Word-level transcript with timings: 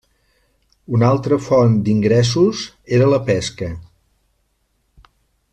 Una 0.99 1.09
altra 1.15 1.39
font 1.49 1.75
d'ingressos 1.89 2.65
era 2.99 3.13
la 3.15 3.23
pesca. 3.31 3.71